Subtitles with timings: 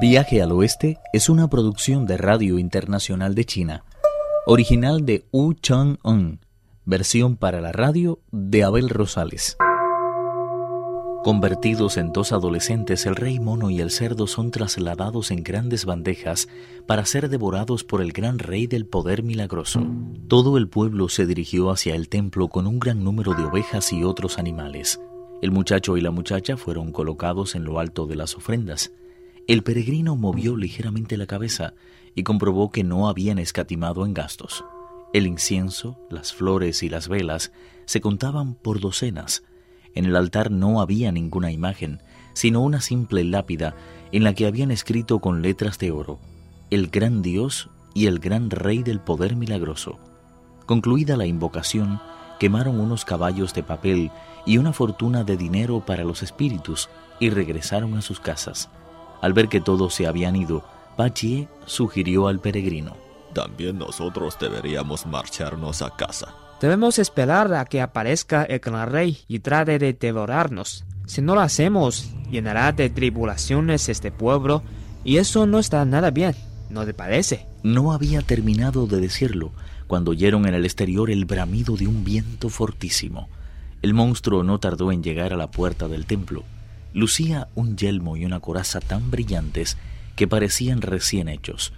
[0.00, 3.84] Viaje al Oeste es una producción de Radio Internacional de China,
[4.44, 6.40] original de Wu Chang-un,
[6.84, 9.56] versión para la radio de Abel Rosales.
[11.22, 16.48] Convertidos en dos adolescentes, el rey mono y el cerdo son trasladados en grandes bandejas
[16.86, 19.86] para ser devorados por el gran rey del poder milagroso.
[20.28, 24.02] Todo el pueblo se dirigió hacia el templo con un gran número de ovejas y
[24.02, 25.00] otros animales.
[25.40, 28.92] El muchacho y la muchacha fueron colocados en lo alto de las ofrendas.
[29.46, 31.74] El peregrino movió ligeramente la cabeza
[32.14, 34.64] y comprobó que no habían escatimado en gastos.
[35.12, 37.52] El incienso, las flores y las velas
[37.84, 39.44] se contaban por docenas.
[39.94, 42.00] En el altar no había ninguna imagen,
[42.32, 43.76] sino una simple lápida
[44.12, 46.20] en la que habían escrito con letras de oro,
[46.70, 49.98] el gran Dios y el gran Rey del Poder Milagroso.
[50.64, 52.00] Concluida la invocación,
[52.40, 54.10] quemaron unos caballos de papel
[54.46, 56.88] y una fortuna de dinero para los espíritus
[57.20, 58.70] y regresaron a sus casas.
[59.24, 60.62] Al ver que todos se habían ido,
[60.98, 62.94] Pachie sugirió al peregrino.
[63.32, 66.34] También nosotros deberíamos marcharnos a casa.
[66.60, 70.84] Debemos esperar a que aparezca el gran rey y trate de devorarnos.
[71.06, 74.62] Si no lo hacemos, llenará de tribulaciones este pueblo
[75.04, 76.34] y eso no está nada bien,
[76.68, 77.46] ¿no te parece?
[77.62, 79.52] No había terminado de decirlo
[79.86, 83.30] cuando oyeron en el exterior el bramido de un viento fortísimo.
[83.80, 86.44] El monstruo no tardó en llegar a la puerta del templo.
[86.94, 89.76] Lucía un yelmo y una coraza tan brillantes
[90.14, 91.72] que parecían recién hechos.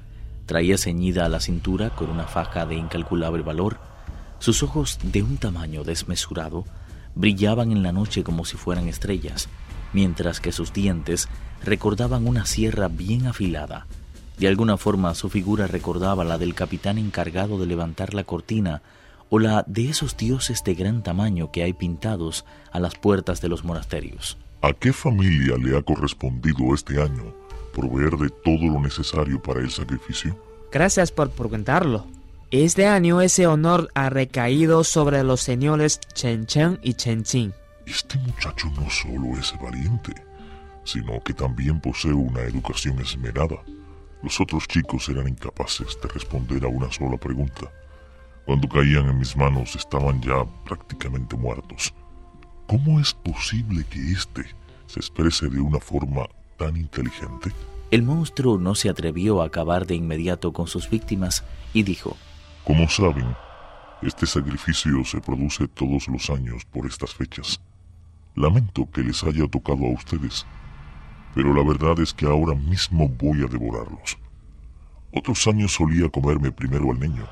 [0.44, 3.78] Traía ceñida a la cintura con una faja de incalculable valor.
[4.40, 6.66] Sus ojos, de un tamaño desmesurado,
[7.14, 9.48] brillaban en la noche como si fueran estrellas,
[9.94, 11.28] mientras que sus dientes
[11.64, 13.86] recordaban una sierra bien afilada.
[14.38, 18.82] De alguna forma su figura recordaba la del capitán encargado de levantar la cortina
[19.30, 23.48] o la de esos dioses de gran tamaño que hay pintados a las puertas de
[23.48, 24.36] los monasterios.
[24.66, 27.32] ¿A qué familia le ha correspondido este año
[27.72, 30.36] proveer de todo lo necesario para el sacrificio?
[30.72, 32.04] Gracias por preguntarlo.
[32.50, 37.52] Este año ese honor ha recaído sobre los señores Chen Chen y Chen Qing.
[37.86, 40.12] Este muchacho no solo es valiente,
[40.82, 43.62] sino que también posee una educación esmerada.
[44.20, 47.70] Los otros chicos eran incapaces de responder a una sola pregunta.
[48.44, 51.94] Cuando caían en mis manos estaban ya prácticamente muertos.
[52.66, 54.44] ¿Cómo es posible que éste
[54.86, 57.52] se exprese de una forma tan inteligente?
[57.92, 62.16] El monstruo no se atrevió a acabar de inmediato con sus víctimas y dijo,
[62.64, 63.36] Como saben,
[64.02, 67.60] este sacrificio se produce todos los años por estas fechas.
[68.34, 70.44] Lamento que les haya tocado a ustedes,
[71.36, 74.18] pero la verdad es que ahora mismo voy a devorarlos.
[75.12, 77.28] Otros años solía comerme primero al niño,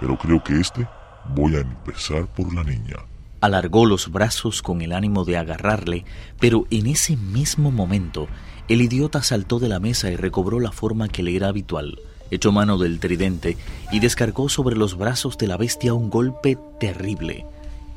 [0.00, 0.88] pero creo que este
[1.34, 2.96] voy a empezar por la niña.
[3.40, 6.04] Alargó los brazos con el ánimo de agarrarle,
[6.40, 8.26] pero en ese mismo momento
[8.68, 11.98] el idiota saltó de la mesa y recobró la forma que le era habitual.
[12.30, 13.56] Echó mano del tridente
[13.90, 17.46] y descargó sobre los brazos de la bestia un golpe terrible.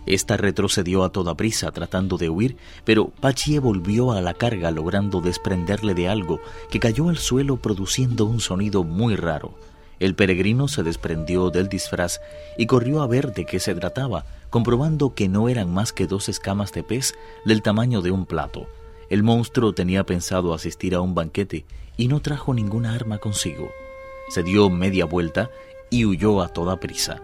[0.06, 5.22] Esta retrocedió a toda prisa tratando de huir, pero Pachie volvió a la carga logrando
[5.22, 9.54] desprenderle de algo que cayó al suelo produciendo un sonido muy raro.
[10.02, 12.22] El peregrino se desprendió del disfraz
[12.58, 16.28] y corrió a ver de qué se trataba, comprobando que no eran más que dos
[16.28, 17.14] escamas de pez
[17.46, 18.66] del tamaño de un plato.
[19.12, 21.66] El monstruo tenía pensado asistir a un banquete
[21.98, 23.70] y no trajo ninguna arma consigo.
[24.30, 25.52] Se dio media vuelta
[25.92, 27.22] y huyó a toda prisa.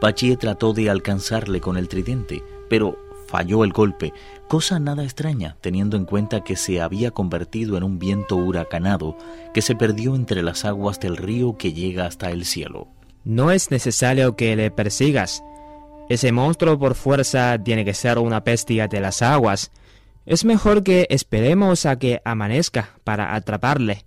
[0.00, 2.96] Pachie trató de alcanzarle con el tridente, pero
[3.30, 4.12] falló el golpe,
[4.48, 9.16] cosa nada extraña teniendo en cuenta que se había convertido en un viento huracanado
[9.54, 12.88] que se perdió entre las aguas del río que llega hasta el cielo.
[13.24, 15.44] No es necesario que le persigas.
[16.08, 19.70] Ese monstruo por fuerza tiene que ser una bestia de las aguas.
[20.26, 24.04] Es mejor que esperemos a que amanezca para atraparle.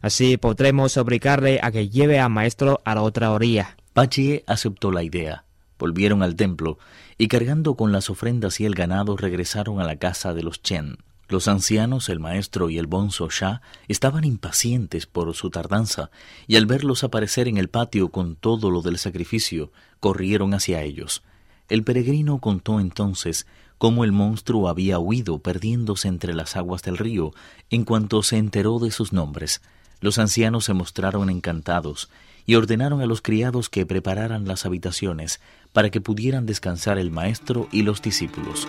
[0.00, 3.76] Así podremos obligarle a que lleve al maestro a la otra orilla.
[3.92, 5.44] Pachie aceptó la idea.
[5.78, 6.78] Volvieron al templo
[7.20, 10.96] y cargando con las ofrendas y el ganado regresaron a la casa de los Chen.
[11.28, 16.10] Los ancianos, el maestro y el bonzo Sha estaban impacientes por su tardanza
[16.46, 21.22] y al verlos aparecer en el patio con todo lo del sacrificio, corrieron hacia ellos.
[21.68, 23.46] El peregrino contó entonces
[23.76, 27.34] cómo el monstruo había huido perdiéndose entre las aguas del río
[27.68, 29.60] en cuanto se enteró de sus nombres.
[30.00, 32.08] Los ancianos se mostraron encantados
[32.50, 35.40] y ordenaron a los criados que prepararan las habitaciones
[35.72, 38.66] para que pudieran descansar el maestro y los discípulos.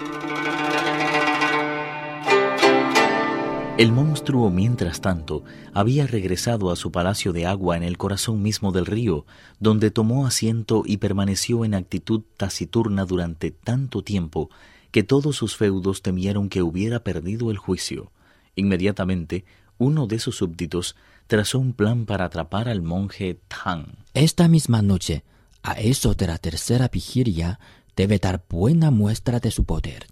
[3.79, 5.43] El monstruo, mientras tanto,
[5.73, 9.25] había regresado a su palacio de agua en el corazón mismo del río,
[9.59, 14.51] donde tomó asiento y permaneció en actitud taciturna durante tanto tiempo
[14.91, 18.11] que todos sus feudos temieron que hubiera perdido el juicio.
[18.55, 19.43] Inmediatamente,
[19.79, 20.95] uno de sus súbditos
[21.27, 23.85] trazó un plan para atrapar al monje Tang.
[24.13, 25.23] Esta misma noche,
[25.63, 27.59] a eso de la tercera vigilia,
[27.95, 30.07] debe dar buena muestra de su poder.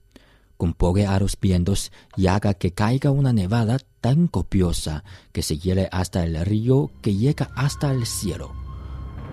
[0.57, 5.87] Compogue a los vientos y haga que caiga una nevada tan copiosa que se hiele
[5.91, 8.68] hasta el río que llega hasta el cielo.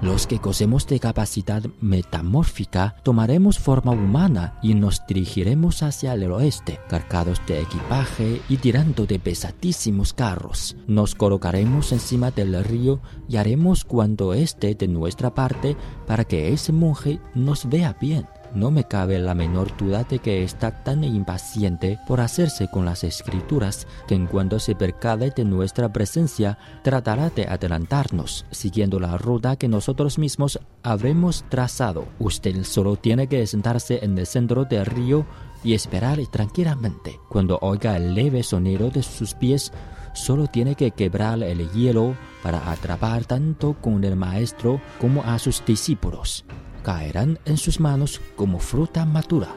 [0.02, 6.78] Los que gocemos de capacidad metamórfica tomaremos forma humana y nos dirigiremos hacia el oeste,
[6.88, 10.76] cargados de equipaje y tirando de pesadísimos carros.
[10.86, 15.76] Nos colocaremos encima del río y haremos cuanto esté de nuestra parte
[16.06, 18.26] para que ese monje nos vea bien.
[18.56, 23.04] No me cabe la menor duda de que está tan impaciente por hacerse con las
[23.04, 29.56] escrituras que en cuanto se percade de nuestra presencia tratará de adelantarnos, siguiendo la ruta
[29.56, 32.08] que nosotros mismos habremos trazado.
[32.18, 35.26] Usted solo tiene que sentarse en el centro del río
[35.62, 37.20] y esperar tranquilamente.
[37.28, 39.70] Cuando oiga el leve sonido de sus pies,
[40.14, 45.62] solo tiene que quebrar el hielo para atrapar tanto con el maestro como a sus
[45.62, 46.46] discípulos
[46.86, 49.52] caerán en sus manos como fruta madura.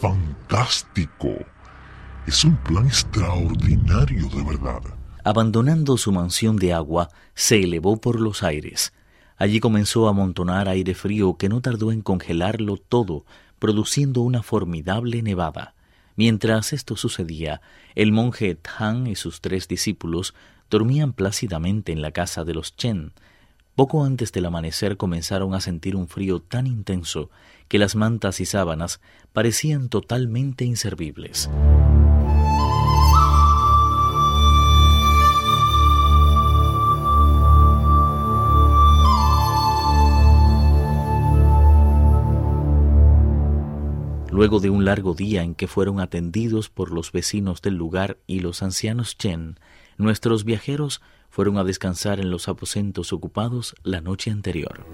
[0.00, 1.28] ¡Fantástico!
[2.26, 4.82] Es un plan extraordinario de verdad.
[5.22, 8.92] Abandonando su mansión de agua, se elevó por los aires.
[9.36, 13.24] Allí comenzó a amontonar aire frío que no tardó en congelarlo todo,
[13.60, 15.76] produciendo una formidable nevada.
[16.16, 17.60] Mientras esto sucedía,
[17.94, 20.34] el monje Tang y sus tres discípulos
[20.68, 23.12] dormían plácidamente en la casa de los Chen,
[23.74, 27.30] poco antes del amanecer comenzaron a sentir un frío tan intenso
[27.68, 29.00] que las mantas y sábanas
[29.32, 31.50] parecían totalmente inservibles.
[44.30, 48.40] Luego de un largo día en que fueron atendidos por los vecinos del lugar y
[48.40, 49.60] los ancianos Chen,
[49.96, 51.00] nuestros viajeros
[51.34, 54.86] fueron a descansar en los aposentos ocupados la noche anterior.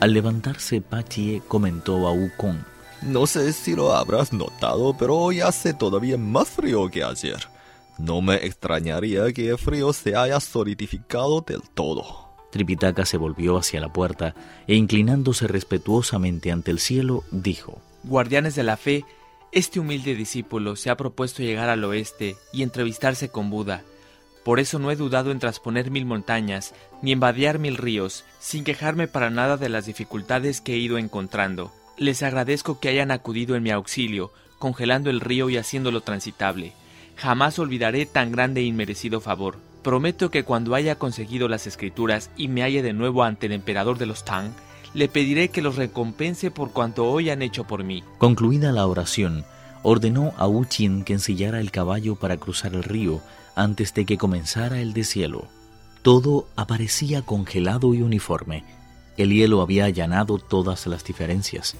[0.00, 2.56] Al levantarse, Pachie comentó a Wukong.
[3.02, 7.46] No sé si lo habrás notado, pero hoy hace todavía más frío que ayer.
[7.98, 12.31] No me extrañaría que el frío se haya solidificado del todo.
[12.52, 14.34] Tripitaka se volvió hacia la puerta
[14.68, 19.04] e inclinándose respetuosamente ante el cielo, dijo, Guardianes de la fe,
[19.52, 23.82] este humilde discípulo se ha propuesto llegar al oeste y entrevistarse con Buda.
[24.44, 27.20] Por eso no he dudado en trasponer mil montañas, ni en
[27.60, 31.72] mil ríos, sin quejarme para nada de las dificultades que he ido encontrando.
[31.96, 36.74] Les agradezco que hayan acudido en mi auxilio, congelando el río y haciéndolo transitable.
[37.16, 39.71] Jamás olvidaré tan grande e inmerecido favor.
[39.82, 43.98] Prometo que cuando haya conseguido las escrituras y me halle de nuevo ante el emperador
[43.98, 44.52] de los Tang,
[44.94, 48.04] le pediré que los recompense por cuanto hoy han hecho por mí.
[48.18, 49.44] Concluida la oración,
[49.82, 53.20] ordenó a Wu Qin que ensillara el caballo para cruzar el río
[53.56, 55.48] antes de que comenzara el deshielo.
[56.02, 58.64] Todo aparecía congelado y uniforme.
[59.16, 61.74] El hielo había allanado todas las diferencias.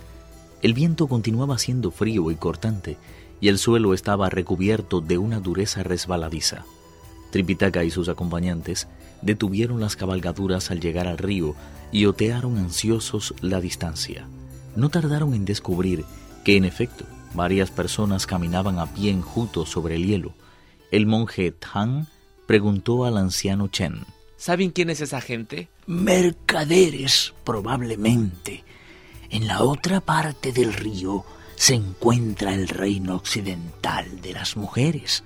[0.61, 2.97] El viento continuaba siendo frío y cortante,
[3.41, 6.65] y el suelo estaba recubierto de una dureza resbaladiza.
[7.33, 8.87] Tripitaka y sus acompañantes
[9.23, 11.57] detuvieron las cabalgaduras al llegar al río
[11.91, 14.27] y otearon ansiosos la distancia.
[14.77, 16.05] No tardaron en descubrir
[16.45, 20.35] que, en efecto, varias personas caminaban a pie enjuto sobre el hielo.
[20.91, 22.07] El monje Tang
[22.47, 24.05] preguntó al anciano Chen.
[24.37, 25.69] ¿Saben quién es esa gente?
[25.87, 28.63] Mercaderes, probablemente.
[29.31, 31.25] En la otra parte del río
[31.57, 35.25] se encuentra el reino occidental de las mujeres.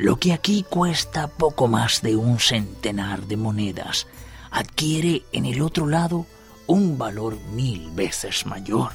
[0.00, 4.06] Lo que aquí cuesta poco más de un centenar de monedas
[4.50, 6.24] adquiere en el otro lado
[6.66, 8.92] un valor mil veces mayor.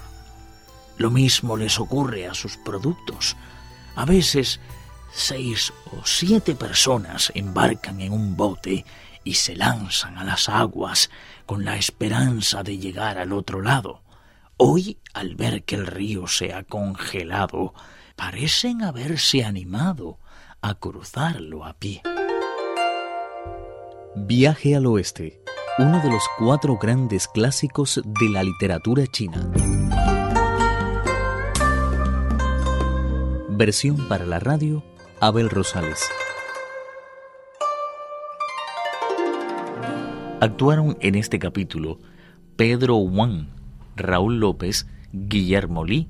[0.98, 3.38] Lo mismo les ocurre a sus productos.
[3.96, 4.60] A veces
[5.14, 8.84] seis o siete personas embarcan en un bote
[9.24, 11.12] y se lanzan a las aguas
[11.46, 14.02] con la esperanza de llegar al otro lado.
[14.58, 17.76] Hoy, al ver que el río se ha congelado,
[18.16, 20.18] parecen haberse animado
[20.68, 22.02] a cruzarlo a pie.
[24.16, 25.40] Viaje al oeste,
[25.78, 29.48] uno de los cuatro grandes clásicos de la literatura china.
[33.50, 34.84] Versión para la radio,
[35.20, 36.04] Abel Rosales.
[40.42, 42.00] Actuaron en este capítulo
[42.56, 43.50] Pedro Wang,
[43.96, 46.10] Raúl López, Guillermo Lee